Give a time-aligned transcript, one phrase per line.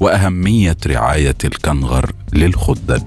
[0.00, 3.02] وأهمية رعاية الكنغر للخدج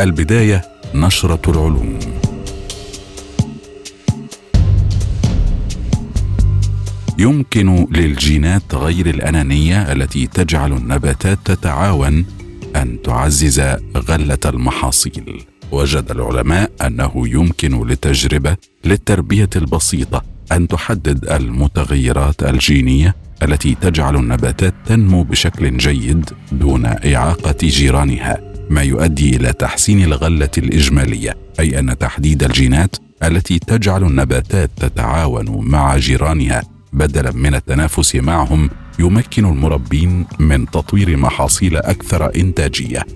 [0.00, 0.62] البداية
[0.94, 1.98] نشرة العلوم.
[7.18, 12.26] يمكن للجينات غير الأنانية التي تجعل النباتات تتعاون
[12.76, 13.60] أن تعزز
[13.96, 15.44] غلة المحاصيل.
[15.72, 25.22] وجد العلماء أنه يمكن لتجربة للتربية البسيطة أن تحدد المتغيرات الجينية التي تجعل النباتات تنمو
[25.22, 28.38] بشكل جيد دون إعاقة جيرانها
[28.70, 35.96] ما يؤدي إلى تحسين الغلة الإجمالية أي أن تحديد الجينات التي تجعل النباتات تتعاون مع
[35.96, 43.06] جيرانها بدلا من التنافس معهم يمكن المربين من تطوير محاصيل أكثر إنتاجية.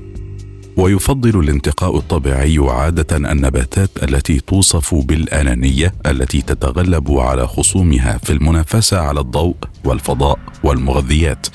[0.76, 9.20] ويفضل الانتقاء الطبيعي عادة النباتات التي توصف بالأنانية التي تتغلب على خصومها في المنافسة على
[9.20, 11.46] الضوء والفضاء والمغذيات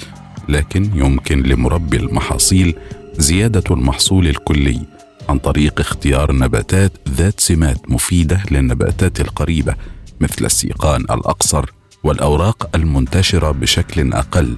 [0.50, 2.76] لكن يمكن لمربي المحاصيل
[3.18, 4.82] زيادة المحصول الكلي
[5.30, 9.76] عن طريق اختيار نباتات ذات سمات مفيدة للنباتات القريبة
[10.22, 11.66] مثل السيقان الأقصر
[12.04, 14.58] والأوراق المنتشرة بشكل أقل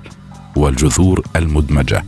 [0.55, 2.03] والجذور المدمجة.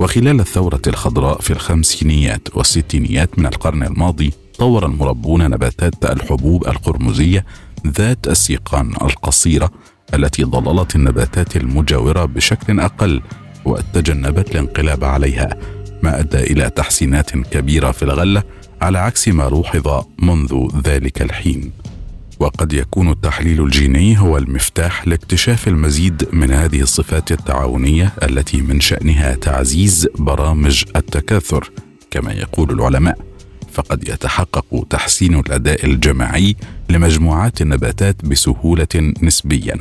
[0.00, 7.44] وخلال الثورة الخضراء في الخمسينيات والستينيات من القرن الماضي طور المربون نباتات الحبوب القرمزية
[7.86, 9.70] ذات السيقان القصيرة
[10.14, 13.22] التي ضللت النباتات المجاورة بشكل أقل
[13.64, 15.48] وتجنبت الانقلاب عليها
[16.02, 18.42] ما أدى إلى تحسينات كبيرة في الغلة
[18.82, 21.72] على عكس ما لوحظ منذ ذلك الحين.
[22.40, 29.34] وقد يكون التحليل الجيني هو المفتاح لاكتشاف المزيد من هذه الصفات التعاونية التي من شأنها
[29.34, 31.70] تعزيز برامج التكاثر.
[32.10, 33.18] كما يقول العلماء
[33.72, 36.56] فقد يتحقق تحسين الأداء الجماعي
[36.90, 39.76] لمجموعات النباتات بسهولة نسبيا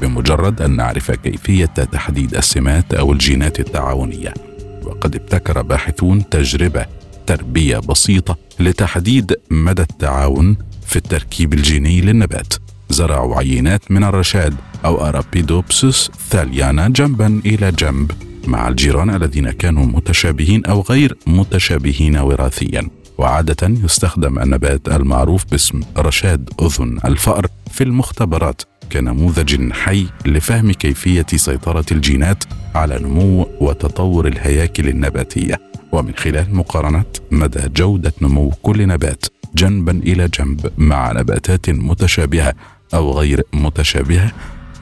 [0.00, 4.34] بمجرد أن نعرف كيفية تحديد السمات أو الجينات التعاونية.
[4.82, 6.86] وقد ابتكر باحثون تجربة
[7.26, 12.54] تربية بسيطة لتحديد مدى التعاون في التركيب الجيني للنبات.
[12.90, 18.12] زرعوا عينات من الرشاد أو أرابيدوبسوس ثاليانا جنبا إلى جنب
[18.46, 22.88] مع الجيران الذين كانوا متشابهين أو غير متشابهين وراثيا.
[23.18, 28.62] وعادة يستخدم النبات المعروف باسم رشاد أذن الفأر في المختبرات
[28.92, 35.60] كنموذج حي لفهم كيفية سيطرة الجينات على نمو وتطور الهياكل النباتية.
[35.92, 39.24] ومن خلال مقارنة مدى جودة نمو كل نبات.
[39.54, 42.54] جنبا إلى جنب مع نباتات متشابهة
[42.94, 44.32] أو غير متشابهة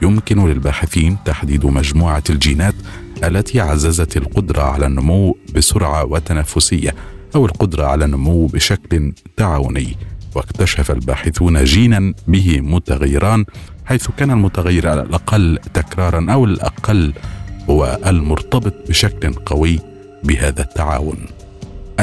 [0.01, 2.75] يمكن للباحثين تحديد مجموعة الجينات
[3.23, 6.95] التي عززت القدرة على النمو بسرعة وتنافسية
[7.35, 9.97] أو القدرة على النمو بشكل تعاوني.
[10.35, 13.45] واكتشف الباحثون جينا به متغيران
[13.85, 17.13] حيث كان المتغير الأقل تكرارا أو الأقل
[17.69, 19.79] هو المرتبط بشكل قوي
[20.23, 21.17] بهذا التعاون.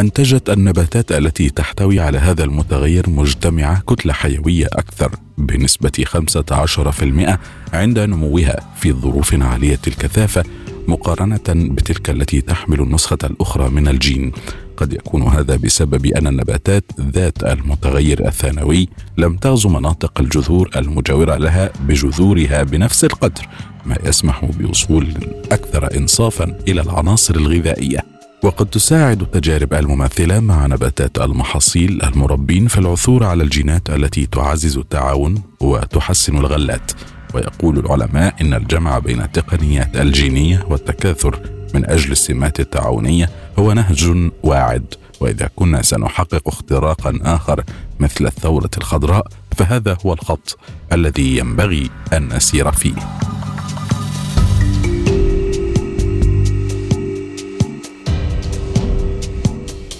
[0.00, 7.38] أنتجت النباتات التي تحتوي على هذا المتغير مجتمعة كتلة حيوية أكثر بنسبة 15%
[7.72, 10.44] عند نموها في ظروف عالية الكثافة
[10.88, 14.32] مقارنة بتلك التي تحمل النسخة الأخرى من الجين.
[14.76, 18.88] قد يكون هذا بسبب أن النباتات ذات المتغير الثانوي
[19.18, 23.48] لم تغزو مناطق الجذور المجاورة لها بجذورها بنفس القدر
[23.86, 25.14] ما يسمح بوصول
[25.53, 28.09] أكثر إنصافا إلى العناصر الغذائية.
[28.42, 35.42] وقد تساعد التجارب المماثله مع نباتات المحاصيل المربين في العثور على الجينات التي تعزز التعاون
[35.60, 36.92] وتحسن الغلات.
[37.34, 41.41] ويقول العلماء إن الجمع بين التقنيات الجينية والتكاثر
[41.75, 44.95] من أجل السمات التعاونية هو نهج واعد.
[45.21, 47.65] وإذا كنا سنحقق اختراقا آخر
[48.01, 49.27] مثل الثورة الخضراء
[49.57, 50.59] فهذا هو الخط
[50.92, 52.95] الذي ينبغي أن نسير فيه.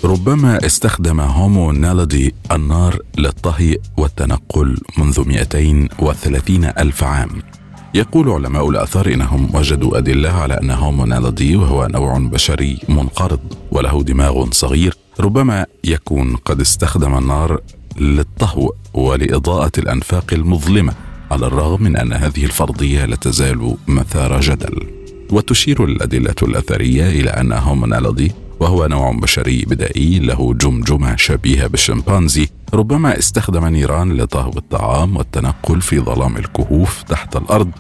[0.05, 7.29] ربما استخدم هومو نالدي النار للطهي والتنقل منذ 230 ألف عام.
[7.95, 14.03] يقول علماء الآثار إنهم وجدوا أدلة على أن هومو نالدي وهو نوع بشري منقرض وله
[14.03, 17.61] دماغ صغير ربما يكون قد استخدم النار
[17.99, 20.93] للطهو ولإضاءة الأنفاق المظلمة
[21.31, 24.87] على الرغم من أن هذه الفرضية لا تزال مثار جدل.
[25.31, 32.49] وتشير الأدلة الأثرية إلى أن هومو نالدي وهو نوع بشري بدائي له جمجمة شبيهة بالشمبانزي.
[32.75, 37.71] ربما استخدم نيران لطهو الطعام والتنقل في ظلام الكهوف تحت الأرض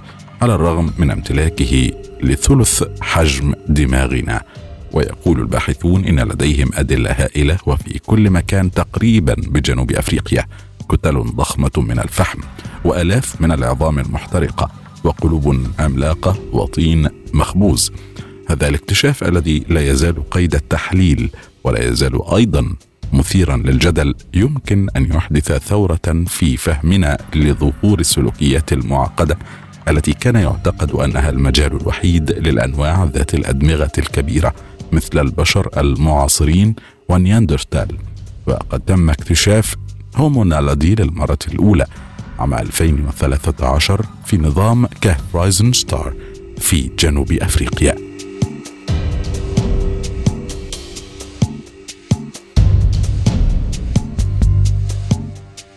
[0.42, 1.90] على الرغم من امتلاكه
[2.22, 4.42] لثلث حجم دماغنا.
[4.92, 10.46] ويقول الباحثون إن لديهم أدلة هائلة وفي كل مكان تقريبا بجنوب أفريقيا.
[10.88, 12.40] كتل ضخمة من الفحم
[12.84, 14.70] وآلاف من العظام المحترقة
[15.04, 17.92] وقلوب عملاقه وطين مخبوز.
[18.50, 21.30] هذا الاكتشاف الذي لا يزال قيد التحليل
[21.64, 22.74] ولا يزال أيضا
[23.12, 29.38] مثيرا للجدل يمكن أن يحدث ثورة في فهمنا لظهور السلوكيات المعقدة
[29.88, 34.54] التي كان يعتقد أنها المجال الوحيد للأنواع ذات الأدمغة الكبيرة
[34.92, 36.74] مثل البشر المعاصرين
[37.08, 37.96] ونياندرتال.
[38.46, 39.74] وقد تم اكتشاف
[40.16, 41.86] هومو نالادي للمرة الأولى
[42.38, 46.14] عام 2013 في نظام كهف رايزن ستار
[46.58, 47.89] في جنوب أفريقيا.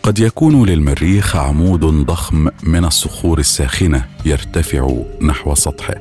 [0.04, 5.94] قد يكون للمريخ عمود ضخم من الصخور الساخنة يرتفع نحو سطحه.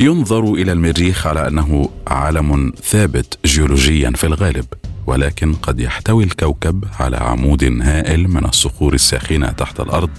[0.00, 4.64] ينظر إلى المريخ على أنه عالم ثابت جيولوجيا في الغالب
[5.06, 10.10] ولكن قد يحتوي الكوكب على عمود هائل من الصخور الساخنة تحت الأرض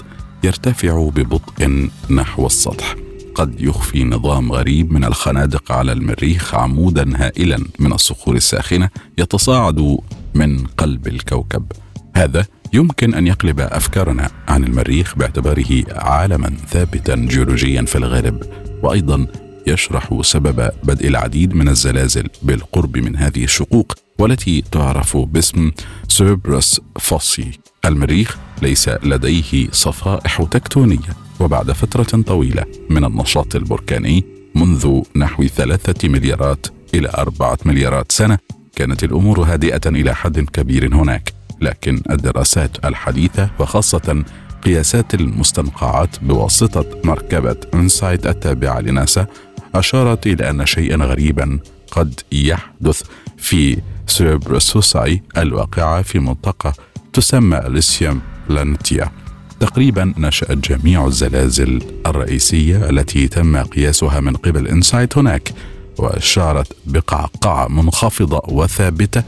[0.43, 2.95] يرتفع ببطء نحو السطح.
[3.35, 9.97] قد يخفي نظام غريب من الخنادق على المريخ عمودا هائلا من الصخور الساخنة يتصاعد
[10.35, 11.71] من قلب الكوكب.
[12.15, 18.43] هذا يمكن أن يقلب أفكارنا عن المريخ باعتباره عالما ثابتا جيولوجيا في الغالب
[18.83, 19.27] وأيضا
[19.67, 25.71] يشرح سبب بدء العديد من الزلازل بالقرب من هذه الشقوق والتي تعرف باسم
[26.07, 27.51] سيربرس فوسي.
[27.85, 34.23] المريخ ليس لديه صفائح تكتونية وبعد فترة طويلة من النشاط البركاني
[34.55, 38.37] منذ نحو ثلاثة مليارات إلى أربعة مليارات سنة
[38.75, 41.33] كانت الأمور هادئة إلى حد كبير هناك.
[41.61, 44.23] لكن الدراسات الحديثة وخاصة
[44.63, 49.27] قياسات المستنقعات بواسطة مركبة انسايت التابعة لناسا
[49.75, 51.59] أشارت إلى أن شيئا غريبا
[51.91, 53.01] قد يحدث
[53.37, 56.73] في سيربروس فوساي الواقعة في منطقة
[57.13, 59.11] تسمى إليسيوم بلانيتيا
[59.59, 65.53] تقريبا نشأت جميع الزلازل الرئيسية التي تم قياسها من قبل انسايت هناك
[65.97, 69.23] وأشارت بقعقعة منخفضة وثابتة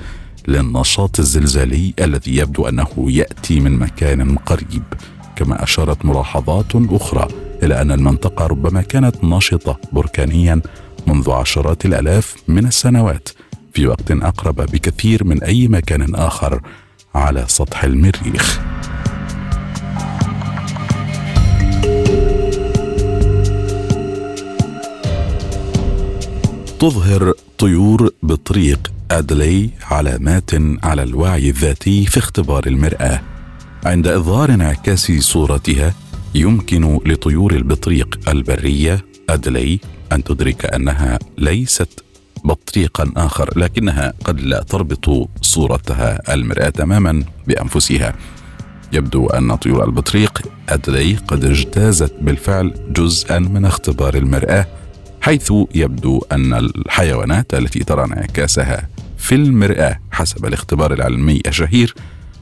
[0.47, 4.83] للنشاط الزلزالي الذي يبدو أنه يأتي من مكان قريب.
[5.35, 7.27] كما أشارت ملاحظات أخرى
[7.63, 10.61] إلى أن المنطقة ربما كانت نشطه بركانيا
[11.07, 13.29] منذ عشرات الآلاف من السنوات
[13.73, 16.61] في وقت أقرب بكثير من أي مكان آخر
[17.15, 18.59] على سطح المريخ.
[26.79, 30.51] تظهر طيور بطريق أدلي علامات
[30.83, 33.21] على الوعي الذاتي في اختبار المرآة.
[33.85, 35.93] عند إظهار انعكاس صورتها
[36.35, 39.79] يمكن لطيور البطريق البرية أدلي
[40.11, 42.03] أن تدرك أنها ليست
[42.45, 48.13] بطريقا آخر لكنها قد لا تربط صورتها المرآة تماما بأنفسها.
[48.93, 54.67] يبدو أن طيور البطريق أدلي قد اجتازت بالفعل جزءا من اختبار المرآة
[55.21, 58.89] حيث يبدو أن الحيوانات التي ترى انعكاسها
[59.23, 61.95] في المرآة حسب الاختبار العلمي الشهير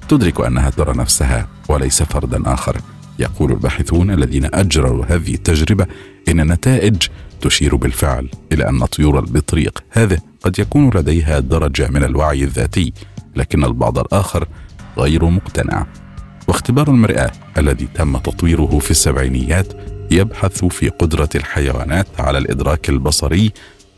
[0.09, 2.77] تدرك أنها ترى نفسها وليس فردا آخر.
[3.19, 5.85] يقول الباحثون الذين أجروا هذه التجربة
[6.29, 6.95] إن النتائج
[7.41, 12.93] تشير بالفعل إلى أن طيور البطريق هذه قد يكون لديها درجة من الوعي الذاتي
[13.35, 14.47] لكن البعض الآخر
[14.97, 15.87] غير مقتنع.
[16.47, 19.73] واختبار المرآة الذي تم تطويره في السبعينيات
[20.11, 23.51] يبحث في قدرة الحيوانات على الإدراك البصري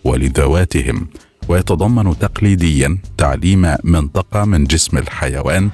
[0.04, 1.08] ولذواتهم.
[1.48, 5.70] ويتضمن تقليديا تعليم منطقة من جسم الحيوان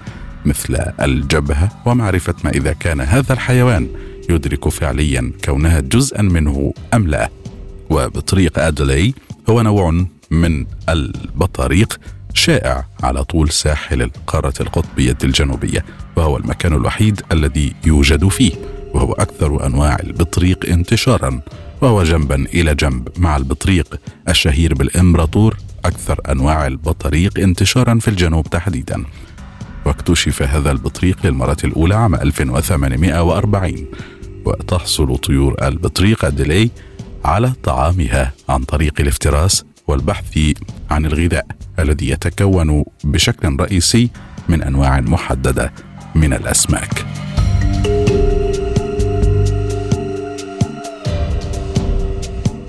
[0.45, 3.88] مثل الجبهة ومعرفة ما إذا كان هذا الحيوان
[4.29, 7.29] يدرك فعليا كونها جزءا منه أم لا.
[7.89, 9.13] وبطريق أدلي
[9.49, 11.99] هو نوع من البطاريق
[12.33, 15.85] شائع على طول ساحل القارة القطبية الجنوبية
[16.15, 18.51] وهو المكان الوحيد الذي يوجد فيه
[18.93, 21.41] وهو أكثر أنواع البطريق انتشارا
[21.81, 24.00] وهو جنبا إلى جنب مع البطريق.
[24.29, 29.03] الشهير بالإمبراطور أكثر أنواع البطريق انتشارا في الجنوب تحديدا.
[29.86, 33.86] واكتشف هذا البطريق للمرة الأولى عام 1840
[34.45, 36.69] وتحصل طيور البطريق ديلي
[37.25, 40.38] على طعامها عن طريق الافتراس والبحث
[40.91, 41.45] عن الغذاء
[41.79, 44.09] الذي يتكون بشكل رئيسي
[44.50, 45.74] من أنواع محددة
[46.15, 47.05] من الأسماك.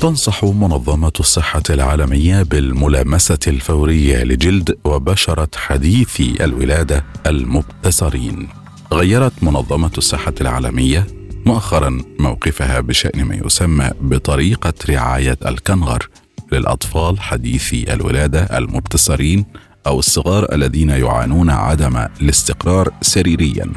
[0.00, 8.49] تنصح منظمة الصحة العالمية بالملامسة الفورية لجلد وبشرة حديثي الولادة المبتسرين.
[8.92, 11.07] غيرت منظمة الصحة العالمية
[11.47, 16.09] مؤخرا موقفها بشأن ما يسمى بطريقة رعاية الكنغر
[16.52, 19.45] للأطفال حديثي الولادة المبتسرين
[19.87, 23.73] أو الصغار الذين يعانون عدم الاستقرار سريريا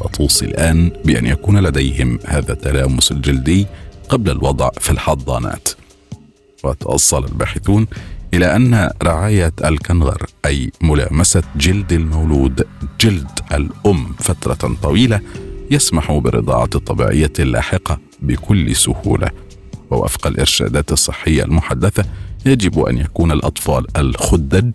[0.00, 3.66] وتوصي الآن بأن يكون لديهم هذا التلامس الجلدي
[4.08, 5.68] قبل الوضع في الحضانات.
[6.64, 7.86] وتوصل الباحثون
[8.34, 12.66] إلى أن رعاية الكنغر أي ملامسة جلد المولود
[13.00, 15.20] جلد الأم فترة طويلة
[15.70, 19.30] يسمح بالرضاعة الطبيعية اللاحقة بكل سهولة.
[19.90, 22.04] ووفق الإرشادات الصحية المحدثة
[22.46, 24.72] يجب أن يكون الأطفال الخدج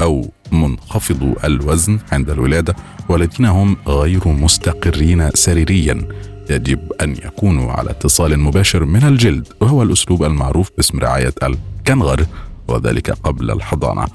[0.00, 2.76] أو منخفضو الوزن عند الولادة
[3.08, 6.08] والذين هم غير مستقرين سريريا.
[6.50, 12.26] يجب أن يكونوا على اتصال مباشر من الجلد وهو الأسلوب المعروف باسم رعاية الكنغر
[12.68, 14.06] وذلك قبل الحضانة.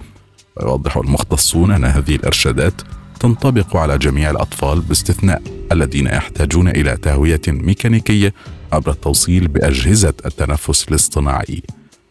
[0.57, 2.73] ويوضح المختصون أن هذه الإرشادات
[3.19, 8.33] تنطبق على جميع الأطفال باستثناء الذين يحتاجون إلى تهوية ميكانيكية
[8.73, 11.63] عبر التوصيل بأجهزة التنفس الاصطناعي.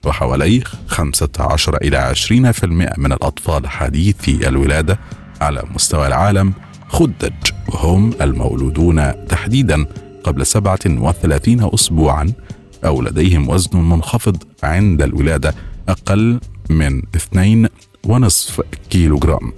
[0.04, 2.64] وحوالي 15 إلى 20%
[2.98, 4.98] من الأطفال حديثي الولادة
[5.40, 6.52] على مستوى العالم
[6.88, 7.32] خدج
[7.68, 9.86] وهم المولودون تحديدا
[10.24, 12.32] قبل 37 أسبوعا
[12.84, 15.54] أو لديهم وزن منخفض عند الولادة
[15.88, 18.60] أقل من 2.5
[18.90, 19.52] كيلوغرام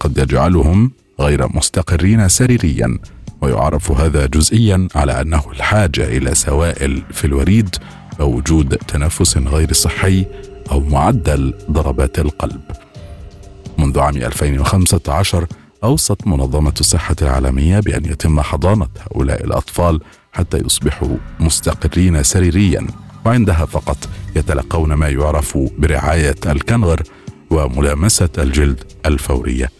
[0.00, 2.98] قد يجعلهم غير مستقرين سريريا
[3.40, 7.76] ويعرف هذا جزئيا على أنه الحاجة إلى سوائل في الوريد
[8.20, 10.26] أو وجود تنفس غير صحي
[10.70, 12.60] أو معدل ضربات القلب.
[13.78, 15.46] منذ عام 2015
[15.84, 20.00] اوصت منظمة الصحة العالمية بأن يتم حضانة هؤلاء الأطفال
[20.32, 22.86] حتى يصبحوا مستقرين سريريا.
[23.26, 23.96] وعندها فقط
[24.36, 27.02] يتلقون ما يعرف برعاية الكنغر
[27.50, 29.70] وملامسة الجلد الفوريه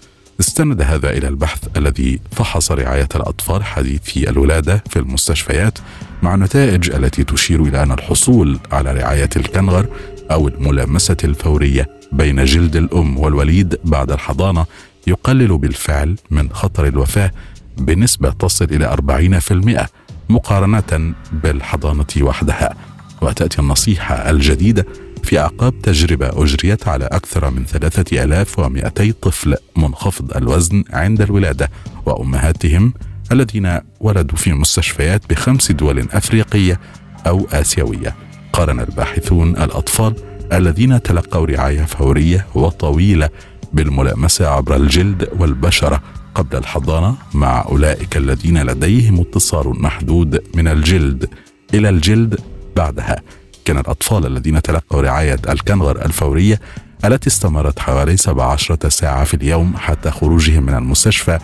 [0.41, 5.79] استند هذا إلى البحث الذي فحص رعاية الأطفال حديثي الولادة في المستشفيات
[6.23, 9.87] مع النتائج التي تشير إلى أن الحصول على رعاية الكنغر
[10.31, 14.67] أو الملامسة الفورية بين جلد الأم والوليد بعد الحضانة
[15.07, 17.31] يقلل بالفعل من خطر الوفاة
[17.79, 19.87] بنسبة تصل إلى 40%
[20.29, 22.75] مقارنة بالحضانة وحدها.
[23.23, 24.87] وتأتي النصيحة الجديدة
[25.23, 31.71] في أعقاب تجربة أجريت على أكثر من 3200 طفل منخفض الوزن عند الولادة
[32.07, 32.95] وأمهاتهم
[33.33, 36.81] الذين ولدوا في مستشفيات بخمس دول أفريقية
[37.27, 38.15] أو آسيوية.
[38.53, 40.15] قارن الباحثون الأطفال
[40.53, 43.29] الذين تلقوا رعاية فورية وطويلة
[43.75, 46.03] بالملامسة عبر الجلد والبشرة
[46.35, 51.29] قبل الحضانة مع أولئك الذين لديهم اتصال محدود من الجلد
[51.75, 52.41] إلى الجلد.
[52.77, 53.23] بعدها
[53.65, 56.61] كان الأطفال الذين تلقوا رعاية الكنغر الفورية
[57.05, 61.39] التي استمرت حوالي 17 ساعة في اليوم حتى خروجهم من المستشفى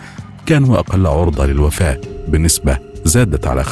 [0.45, 3.67] كانوا أقل عرضة للوفاة بنسبة زادت على 25%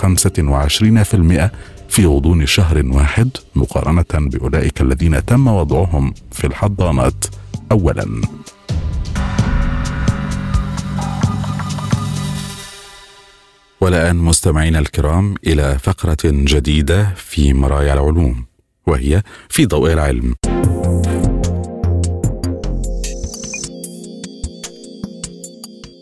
[1.90, 7.26] في غضون شهر واحد مقارنة بأولئك الذين تم وضعهم في الحضانات.
[7.72, 8.22] أولاً.
[13.82, 18.46] والآن مستمعينا الكرام إلى فقرة جديدة في مرايا العلوم
[18.88, 20.36] وهي في ضوء العلم.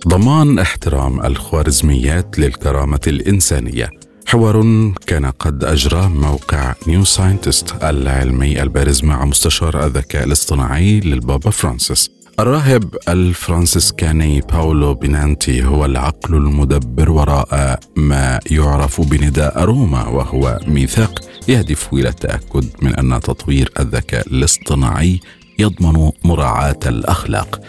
[0.08, 3.90] ضمان احترام الخوارزميات للكرامة الإنسانية
[4.30, 12.12] حوار كان قد أجرى موقع نيو ساينتست العلمي البارز مع مستشار الذكاء الاصطناعي للبابا فرانسيس.
[12.40, 21.94] الراهب الفرانسيسكاني باولو بينانتي هو العقل المدبر وراء ما يعرف بنداء روما وهو ميثاق يهدف
[21.94, 25.20] إلى التأكد من أن تطوير الذكاء الاصطناعي
[25.60, 27.62] يضمن مراعاة الأخلاق.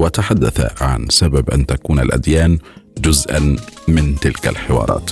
[0.00, 2.58] وتحدث عن سبب أن تكون الأديان
[2.98, 3.56] جزءا
[3.88, 5.10] من تلك الحوارات.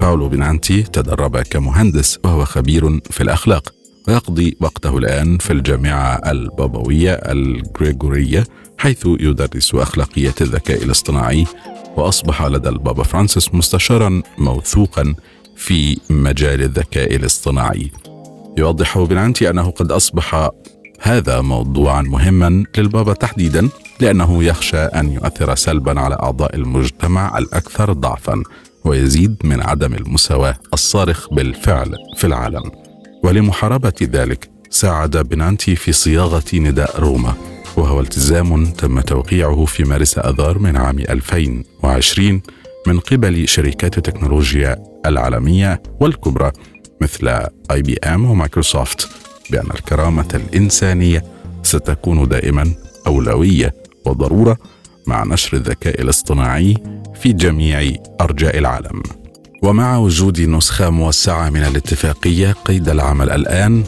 [0.00, 3.74] باولو بينانتي تدرب كمهندس وهو خبير في الأخلاق
[4.08, 8.46] ويقضي وقته الآن في الجامعة البابوية الغريغورية
[8.78, 11.46] حيث يدرس أخلاقية الذكاء الاصطناعي
[11.96, 15.14] وأصبح لدى البابا فرانسيس مستشارا موثوقا
[15.56, 17.90] في مجال الذكاء الاصطناعي.
[18.58, 20.50] يوضح بنانتي أنه قد أصبح
[21.00, 23.68] هذا موضوعا مهما للبابا تحديدا
[24.00, 28.42] لأنه يخشى أن يؤثر سلبا على أعضاء المجتمع الأكثر ضعفا.
[28.84, 32.62] ويزيد من عدم المساواة الصارخ بالفعل في العالم.
[33.24, 37.34] ولمحاربة ذلك ساعد بنانتي في صياغة نداء روما
[37.76, 42.42] وهو التزام تم توقيعه في مارس آذار من عام 2020
[42.86, 46.52] من قبل شركات التكنولوجيا العالمية والكبرى
[47.00, 47.28] مثل
[47.70, 49.08] اي بي ام ومايكروسوفت
[49.50, 51.24] بأن الكرامة الإنسانية
[51.62, 52.72] ستكون دائما
[53.06, 53.74] أولوية
[54.06, 54.56] وضرورة
[55.06, 56.76] مع نشر الذكاء الاصطناعي
[57.20, 59.02] في جميع أرجاء العالم.
[59.62, 63.84] ومع وجود نسخة موسعة من الاتفاقية قيد العمل الآن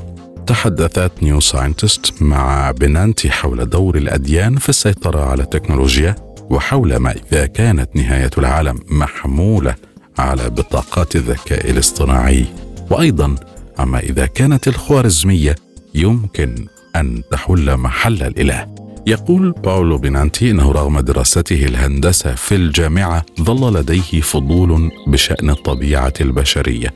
[0.47, 6.17] تحدثت نيو ساينتست مع بنانتي حول دور الأديان في السيطرة على التكنولوجيا
[6.51, 9.75] وحول ما إذا كانت نهاية العالم محمولة
[10.19, 12.47] على بطاقات الذكاء الاصطناعي
[12.91, 13.35] وأيضا
[13.79, 15.57] عما إذا كانت الخوارزمية
[15.95, 16.67] يمكن
[16.97, 18.75] أن تحل محل الإله
[19.07, 26.95] يقول باولو بينانتي إنه رغم دراسته الهندسة في الجامعة ظل لديه فضول بشأن الطبيعة البشرية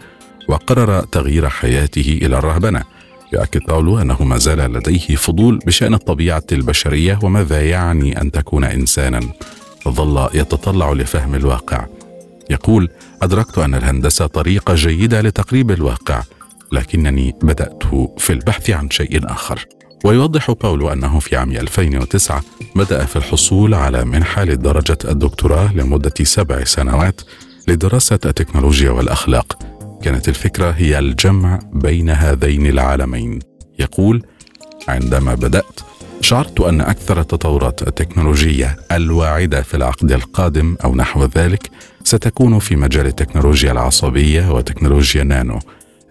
[0.48, 2.82] وقرر تغيير حياته إلى الرهبنة.
[3.32, 9.20] يؤكد باولو أنه ما زال لديه فضول بشأن الطبيعة البشرية وماذا يعني أن تكون إنسانا.
[9.88, 11.86] ظل يتطلع لفهم الواقع.
[12.50, 12.88] يقول
[13.22, 16.22] أدركت أن الهندسة طريقة جيدة لتقريب الواقع
[16.72, 17.82] لكنني بدات
[18.18, 19.66] في البحث عن شيء آخر.
[20.04, 22.42] ويوضح باولو أنه في عام 2009
[22.76, 27.20] بدأ في الحصول على منحة لدرجة الدكتوراه لمدة سبع سنوات
[27.68, 29.58] لدراسة التكنولوجيا والأخلاق.
[30.02, 33.38] كانت الفكرة هي الجمع بين هذين العالمين.
[33.78, 34.22] يقول
[34.88, 35.80] عندما بدأت
[36.20, 41.70] شعرت أن أكثر التطورات التكنولوجية الواعدة في العقد القادم أو نحو ذلك
[42.04, 45.58] ستكون في مجال التكنولوجيا العصبية وتكنولوجيا نانو.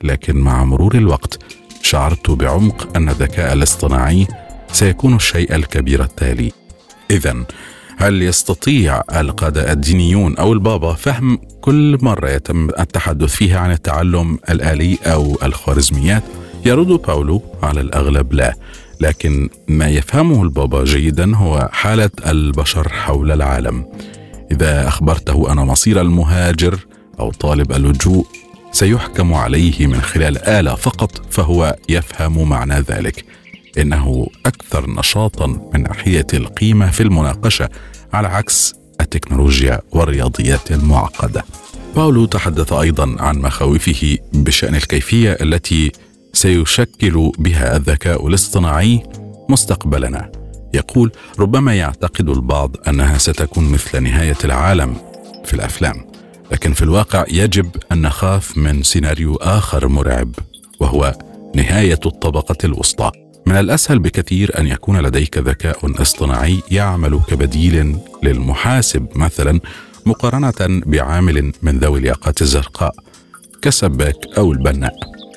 [0.03, 1.39] لكن مع مرور الوقت
[1.85, 4.27] شعرت بعمق أن الذكاء الاصطناعي
[4.71, 6.51] سيكون الشيء الكبير التالي
[7.11, 7.45] اذا
[7.97, 14.97] هل يستطيع القادة الدينيون أو البابا فهم كل مرة يتم التحدث فيها عن التعلم الآلي
[15.05, 16.23] أو الخوارزميات؟
[16.65, 18.55] يرد باولو على الأغلب لا
[19.01, 23.85] لكن ما يفهمه البابا جيدا هو حالة البشر حول العالم
[24.51, 26.79] إذا أخبرته أن مصير المهاجر
[27.19, 28.27] أو طالب اللجوء
[28.75, 33.25] سيحكم عليه من خلال آلة فقط فهو يفهم معنى ذلك
[33.77, 37.69] إنه أكثر نشاطا من ناحيه القيمة في المناقشة
[38.13, 41.45] على عكس التكنولوجيا والرياضيات المعقدة.
[41.95, 45.91] باولو تحدث أيضا عن مخاوفه بشأن الكيفية التي
[46.33, 49.03] سيشكل بها الذكاء الاصطناعي
[49.49, 50.31] مستقبلنا.
[50.73, 54.95] يقول ربما يعتقد البعض أنها ستكون مثل نهاية العالم
[55.45, 56.14] في الأفلام،
[56.51, 60.35] لكن في الواقع يجب أن نخاف من سيناريو آخر مرعب
[60.79, 61.13] وهو
[61.55, 63.11] نهاية الطبقة الوسطى.
[63.45, 69.59] من الأسهل بكثير أن يكون لديك ذكاء اصطناعي يعمل كبديل للمحاسب مثلا
[70.05, 72.95] مقارنة بعامل من ذوي الياقات الزرقاء
[73.61, 74.93] كالسباك أو البناء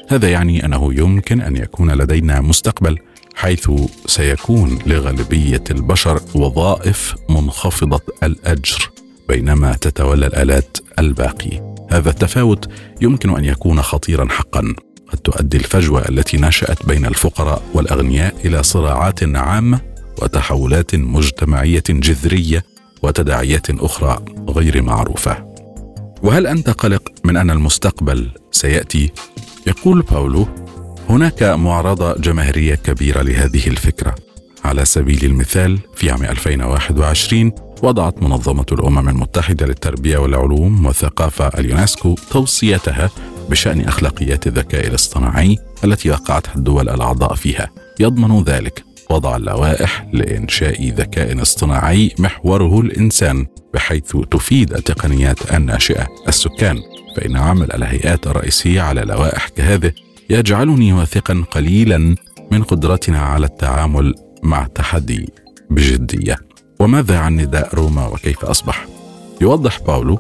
[0.09, 2.99] هذا يعني أنه يمكن أن يكون لدينا مستقبل
[3.35, 3.71] حيث
[4.07, 8.91] سيكون لغالبية البشر وظائف منخفضة الأجر
[9.29, 11.75] بينما تتولى الآلات الباقي.
[11.91, 12.69] هذا التفاوت
[13.01, 14.75] يمكن أن يكون خطيرا حقا.
[15.13, 19.81] قد تؤدي الفجوة التي نشأت بين الفقراء والأغنياء إلى صراعات عامة
[20.23, 22.65] وتحولات مجتمعية جذرية
[23.03, 25.49] وتداعيات أخرى غير معروفة.
[26.23, 29.11] وهل أنت قلق من أن المستقبل سيأتي؟
[29.67, 30.49] يقول باولو
[31.09, 34.15] هناك معارضه جماهيرية كبيرة لهذه الفكرة.
[34.65, 43.11] على سبيل المثال في عام 2021 وضعت منظمة الأمم المتحدة للتربية والعلوم والثقافة اليونسكو توصيتها
[43.51, 47.71] بشأن أخلاقيات الذكاء الاصطناعي التي وقعتها الدول الأعضاء فيها.
[48.01, 56.07] يضمن ذلك وضع اللوائح لإنشاء ذكاء اصطناعي محوره الإنسان بحيث تفيد التقنيات الناشئة.
[56.29, 56.79] السكان
[57.17, 59.93] فإن عمل الهيئات الرئيسية على لوائح كهذه
[60.31, 62.17] يجعلني واثقا قليلا
[62.51, 65.33] من قدرتنا على التعامل مع التحدي
[65.71, 66.48] بجدية.
[66.79, 68.87] وماذا عن نداء روما وكيف أصبح؟
[69.41, 70.19] يوضح باولو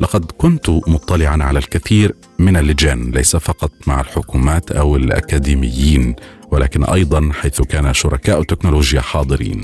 [0.00, 6.16] لقد كنت مطلعا على الكثير من اللجان ليس فقط مع الحكومات أو الأكاديميين
[6.50, 9.62] ولكن أيضا حيث كان شركاء التكنولوجيا حاضرين.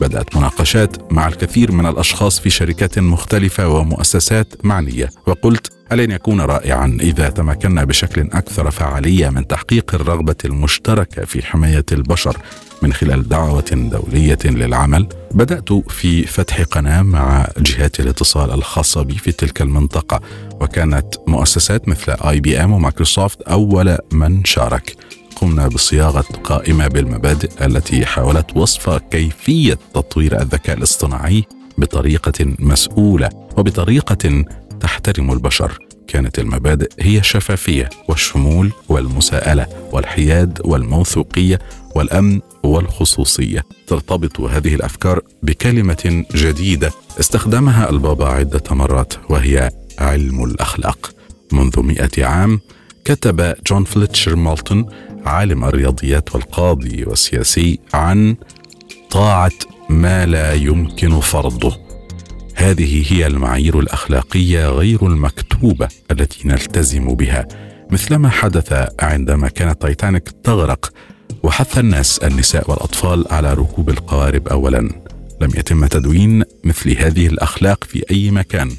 [0.00, 6.98] بدأت مناقشات مع الكثير من الأشخاص في شركات مختلفة ومؤسسات معنية وقلت ألن يكون رائعا
[7.00, 12.36] إذا تمكنا بشكل أكثر فعالية من تحقيق الرغبة المشتركة في حماية البشر
[12.82, 19.32] من خلال دعوة دولية للعمل؟ بدأت في فتح قناة مع جهات الاتصال الخاصة بي في
[19.32, 20.20] تلك المنطقة
[20.60, 24.96] وكانت مؤسسات مثل اي بي ام ومايكروسوفت أول من شارك.
[25.36, 31.44] قمنا بصياغة قائمة بالمبادئ التي حاولت وصف كيفية تطوير الذكاء الاصطناعي
[31.78, 34.44] بطريقة مسؤولة وبطريقة
[34.82, 35.78] تحترم البشر.
[36.08, 41.58] كانت المبادئ هي الشفافية والشمول والمساءلة والحياد والموثوقية
[41.94, 43.64] والأمن والخصوصية.
[43.86, 46.90] ترتبط هذه الأفكار بكلمة جديدة
[47.20, 51.10] استخدمها البابا عدة مرات وهي علم الأخلاق.
[51.52, 52.60] منذ مئة عام
[53.04, 54.86] كتب جون فليتشر مالتون
[55.26, 58.36] عالم الرياضيات والقاضي والسياسي عن
[59.10, 59.52] طاعة
[59.88, 61.91] ما لا يمكن فرضه.
[62.54, 67.48] هذه هي المعايير الأخلاقية غير المكتوبة التي نلتزم بها.
[67.90, 70.92] مثلما حدث عندما كانت تايتانيك تغرق
[71.42, 74.78] وحث الناس النساء والأطفال على ركوب القوارب اولا.
[75.40, 78.70] لم يتم تدوين مثل هذه الأخلاق في أي مكان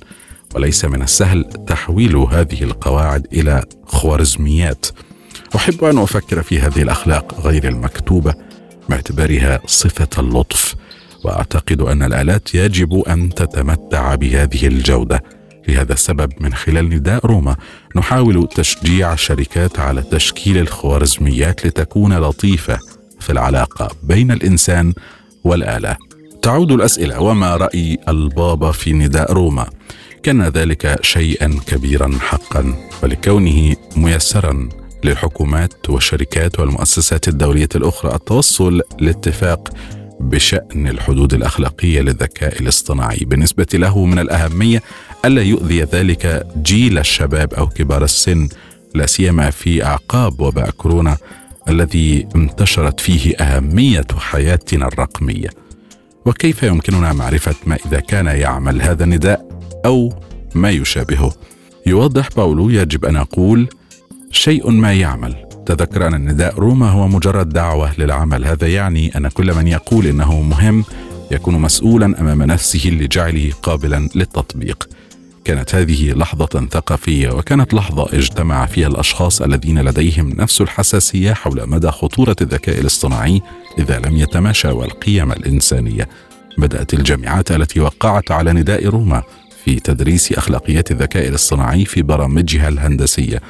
[0.55, 4.85] وليس من السهل تحويل هذه القواعد إلى خوارزميات.
[5.55, 8.33] أحب أن أفكر في هذه الأخلاق غير المكتوبة
[8.89, 10.75] باعتبارها صفة اللطف.
[11.23, 15.23] وأعتقد أن الآلات يجب أن تتمتع بهذه الجودة.
[15.67, 17.55] لهذا السبب من خلال نداء روما
[17.95, 22.79] نحاول تشجيع الشركات على تشكيل الخوارزميات لتكون لطيفة
[23.19, 24.93] في العلاقة بين الإنسان
[25.43, 25.97] والآلة.
[26.41, 29.67] تعود الأسئلة وما رأي البابا في نداء روما؟
[30.23, 34.69] كان ذلك شيئا كبيرا حقا ولكونه ميسرا
[35.03, 38.15] للحكومات والشركات والمؤسسات الدولية الأخرى.
[38.15, 39.69] التوصل لاتفاق
[40.29, 43.25] بشأن الحدود الأخلاقية للذكاء الاصطناعي.
[43.25, 44.83] بالنسبة له من الأهمية
[45.25, 48.49] ألا يؤذي ذلك جيل الشباب أو كبار السن
[48.95, 51.17] لا سيما في أعقاب وباء كورونا
[51.69, 55.49] الذي انتشرت فيه أهمية حياتنا الرقمية.
[56.25, 59.47] وكيف يمكننا معرفة ما إذا كان يعمل هذا النداء
[59.85, 60.13] أو
[60.55, 61.33] ما يشابهه؟
[61.85, 63.67] يوضح باولو يجب أن أقول
[64.31, 65.52] شيء ما يعمل.
[65.65, 66.59] تذكر أن النداء.
[66.59, 68.45] روما هو مجرد دعوة للعمل.
[68.45, 70.85] هذا يعني أن كل من يقول إنه مهم
[71.31, 74.89] يكون مسؤولا أمام نفسه لجعله قابلا للتطبيق.
[75.45, 81.91] كانت هذه لحظة ثقافية وكانت لحظة اجتمع فيها الأشخاص الذين لديهم نفس الحساسية حول مدى
[81.91, 83.41] خطورة الذكاء الاصطناعي
[83.79, 86.09] إذا لم يتماشى والقيم الإنسانية.
[86.57, 89.23] بدأت الجامعات التي وقعت على نداء روما
[89.65, 93.41] في تدريس أخلاقيات الذكاء الاصطناعي في برامجها الهندسية.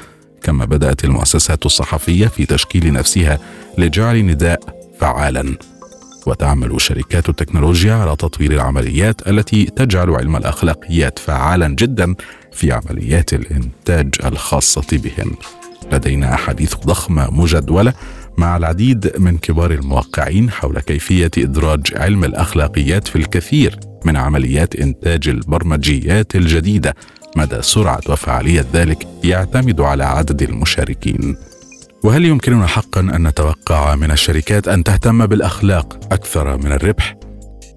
[0.44, 3.38] كما بدأت المؤسسات الصحفية في تشكيل نفسها
[3.78, 4.60] لجعل نداء
[5.00, 5.56] فعالا.
[6.26, 12.14] وتعمل شركات التكنولوجيا على تطوير العمليات التي تجعل علم الأخلاقيات فعالا جدا
[12.52, 15.36] في عمليات الإنتاج الخاصة بهم.
[15.92, 17.92] لدينا احاديث ضخمة مجدولة
[18.38, 25.28] مع العديد من كبار الموقعين حول كيفية إدراج علم الأخلاقيات في الكثير من عمليات إنتاج
[25.28, 26.94] البرمجيات الجديدة
[27.36, 31.36] مدى سرعة وفعالية ذلك يعتمد على عدد المشاركين.
[32.04, 37.16] وهل يمكننا حقا أن نتوقع من الشركات أن تهتم بالأخلاق أكثر من الربح؟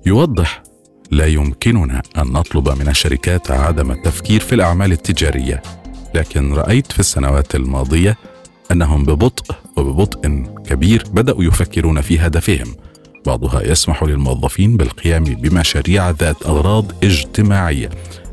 [0.06, 0.64] يوضح
[1.12, 5.62] لا يمكننا أن نطلب من الشركات عدم التفكير في الأعمال التجارية.
[6.14, 8.18] لكن رأيت في السنوات الماضية
[8.72, 12.76] أنهم ببطء وببطء كبير بدأوا يفكرون في هدفهم.
[13.26, 17.90] بعضها يسمح للموظفين بالقيام بمشاريع ذات أغراض اجتماعية.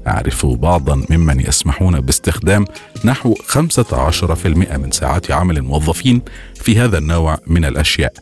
[0.07, 2.64] أعرف بعضا ممن يسمحون باستخدام
[3.05, 6.23] نحو 15% من ساعات عمل الموظفين
[6.55, 8.12] في هذا النوع من الأشياء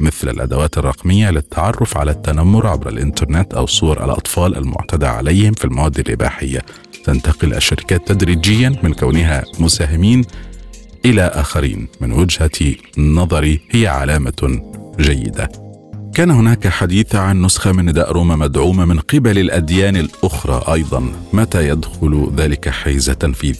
[0.00, 5.98] مثل الأدوات الرقمية للتعرف على التنمر عبر الإنترنت أو صور الأطفال المعتدى عليهم في المواد
[5.98, 6.60] الإباحية.
[7.04, 10.24] تنتقل الشركات تدريجيا من كونها مساهمين
[11.04, 11.88] إلى آخرين.
[12.00, 14.62] من وجهة نظري هي علامة
[15.00, 15.61] جيدة.
[16.14, 21.12] كان هناك حديث عن نسخة من نداء روما مدعومة من قبل الأديان الأخرى أيضا.
[21.32, 23.56] متى يدخل ذلك حيز تنفيذ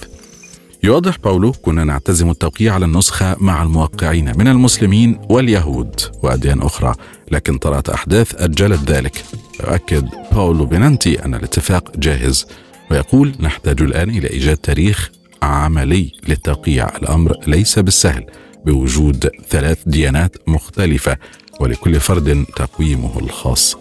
[0.83, 6.95] يوضح باولو كنا نعتزم التوقيع على النسخة مع الموقعين من المسلمين واليهود وأديان أخرى
[7.31, 9.25] لكن طرأت أحداث أجلت ذلك.
[9.61, 12.47] يؤكد باولو بنانتي أن الاتفاق جاهز
[12.91, 15.11] ويقول نحتاج الآن إلى إيجاد تاريخ
[15.43, 16.97] عملي للتوقيع.
[16.97, 18.25] الأمر ليس بالسهل
[18.67, 21.17] بوجود ثلاث ديانات مختلفة
[21.62, 23.77] ولكل فرد تقويمه الخاص.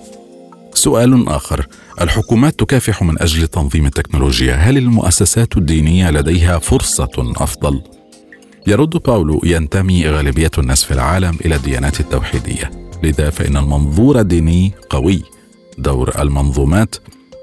[0.74, 1.67] سؤال آخر.
[2.02, 4.56] الحكومات تكافح من أجل تنظيم التكنولوجيا.
[4.56, 7.82] هل المؤسسات الدينية لديها فرصة أفضل؟
[8.67, 12.72] يرد باولو ينتمي غالبية الناس في العالم إلى الديانات التوحيدية.
[13.04, 15.24] لذا فإن المنظور الديني قوي.
[15.78, 16.96] دور المنظومات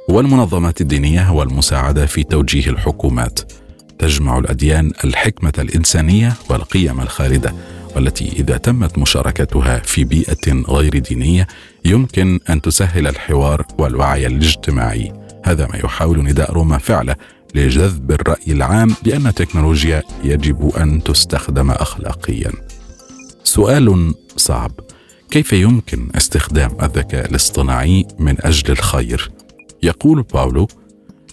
[0.08, 3.40] والمنظمات الدينية هو المساعده في توجيه الحكومات.
[3.98, 7.54] تجمع الأديان الحكمة الإنسانية والقيم الخالدة.
[7.96, 11.46] والتي إذا تمت مشاركتها في بيئة غير دينية
[11.84, 15.12] يمكن أن تسهل الحوار والوعي الاجتماعي.
[15.44, 17.16] هذا ما يحاول نداء روما فعله
[17.54, 22.52] لجذب الرأي العام بأن التكنولوجيا يجب أن تستخدم اخلاقيا.
[23.44, 24.72] سؤال صعب.
[25.30, 29.30] كيف يمكن استخدام الذكاء الاصطناعي من أجل الخير؟
[29.82, 30.68] يقول باولو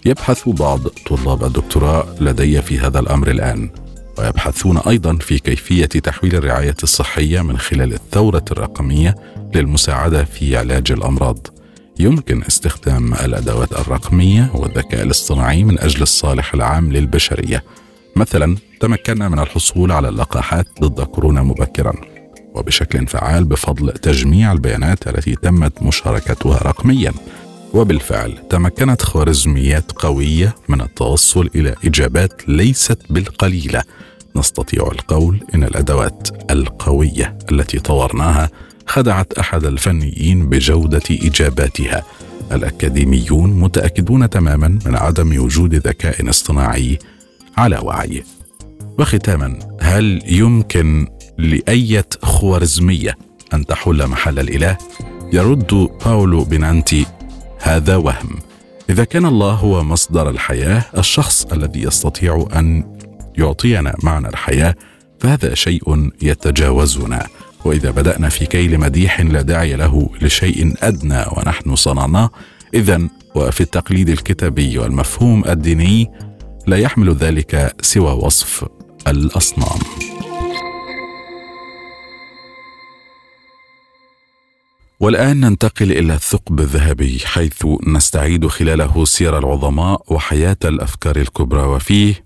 [0.05, 3.69] يبحث بعض طلاب الدكتوراه لدي في هذا الأمر الآن.
[4.17, 9.15] ويبحثون أيضا في كيفية تحويل الرعايه الصحية من خلال الثورة الرقمية
[9.55, 11.47] للمساعدة في علاج الأمراض.
[11.99, 17.63] يمكن استخدام الأدوات الرقمية والذكاء الاصطناعي من أجل الصالح العام للبشرية.
[18.15, 21.93] مثلا تمكنا من الحصول على اللقاحات ضد كورونا مبكرا.
[22.53, 27.13] وبشكل فعال بفضل تجميع البيانات التي تمت مشاركتها رقميا.
[27.73, 33.83] وبالفعل تمكنت خوارزميات قوية من التوصل إلى إجابات ليست بالقليلة.
[34.35, 38.49] نستطيع القول إن الأدوات القوية التي طورناها
[38.87, 42.03] خدعت أحد الفنيين بجودة إجاباتها.
[42.51, 46.99] الأكاديميون متأكدون تماما من عدم وجود ذكاء اصطناعي
[47.57, 48.23] على وعي.
[48.99, 53.17] وختاما هل يمكن لاية خوارزمية
[53.53, 54.77] أن تحل محل الإله؟
[55.33, 57.05] يرد باولو بنانتي
[57.65, 58.39] هذا وهم.
[58.89, 62.95] إذا كان الله هو مصدر الحياة الشخص الذي يستطيع أن
[63.37, 64.75] يعطينا معنى الحياة
[65.19, 67.27] فهذا شيء يتجاوزنا.
[67.65, 72.29] وإذا بدأنا في كيل مديح لا داعي له لشيء أدنى ونحن صنعناه
[72.73, 73.01] اذا
[73.35, 76.11] وفي التقليد الكتابي والمفهوم الديني
[76.67, 78.65] لا يحمل ذلك سوى وصف
[79.07, 79.79] الأصنام.
[84.99, 91.61] والآن ننتقل إلى الثقب الذهبي حيث نستعيد خلاله سير العظماء وحياة الأفكار الكبرى.
[91.61, 92.25] وفيه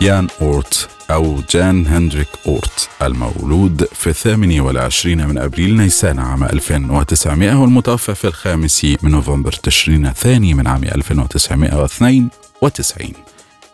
[0.00, 7.54] يان أورت أو جان هنريك أورت المولود في الثامن والعشرين من أبريل نيسان عام 1900
[7.60, 12.30] والمتوفى في الخامس من نوفمبر تشرين الثاني من عام 1992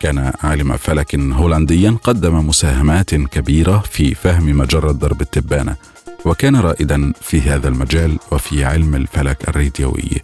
[0.04, 5.76] كان عالم فلك هولنديا قدم مساهمات كبيرة في فهم مجرة درب التبانة
[6.24, 10.22] وكان رائدا في هذا المجال وفي علم الفلك الراديوي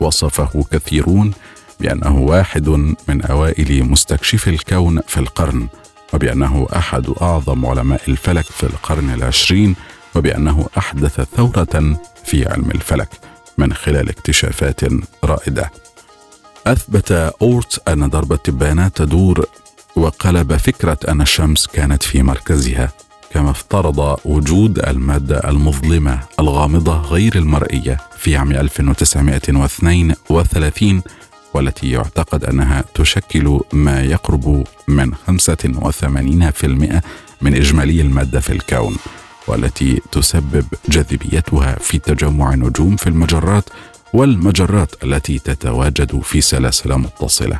[0.00, 1.32] وصفه كثيرون
[1.80, 2.68] بأنه واحد
[3.08, 5.68] من أوائل مستكشفي الكون في القرن
[6.14, 9.76] وبأنه أحد أعظم علماء الفلك في القرن العشرين
[10.14, 13.08] وبأنه أحدث ثورة في علم الفلك
[13.58, 14.80] من خلال اكتشافات
[15.24, 15.70] رائدة.
[16.66, 19.46] أثبت أورت أن ضرب التبانة تدور
[19.96, 22.92] وقلب فكرة أن الشمس كانت في مركزها
[23.30, 31.02] كما افترض وجود المادة المظلمة الغامضة غير المرئية في عام 1932
[31.54, 35.16] والتي يعتقد أنها تشكل ما يقرب من 85%
[37.40, 38.96] من إجمالي المادة في الكون
[39.46, 43.64] والتي تسبب جاذبيتها في تجمع النجوم في المجرات
[44.12, 47.58] والمجرات التي تتواجد في سلاسل متصلة.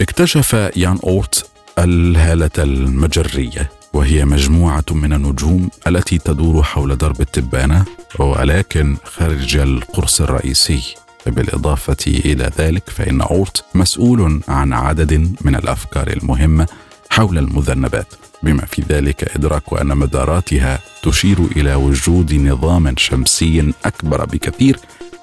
[0.00, 7.84] اكتشف يان أورت الهالة المجرية وهي مجموعة من النجوم التي تدور حول درب التبانة
[8.18, 10.82] ولكن خارج القرص الرئيسي
[11.26, 16.66] بالإضافة إلى ذلك فإن أورت مسؤول عن عدد من الأفكار المهمة
[17.10, 18.06] حول المذنبات
[18.42, 24.78] بما في ذلك إدراك أن مداراتها تشير إلى وجود نظام شمسي أكبر بكثير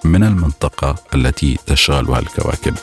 [0.06, 2.76] من المنطقة التي تشغلها الكواكب.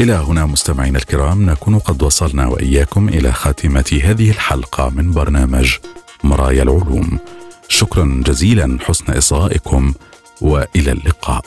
[0.00, 5.76] إلى هنا مستمعينا الكرام نكون قد وصلنا وإياكم إلى خاتمة هذه الحلقة من برنامج
[6.24, 7.18] مرايا العلوم.
[7.68, 9.94] شكرا جزيلا حسن إصغائكم
[10.40, 11.44] وإلى اللقاء.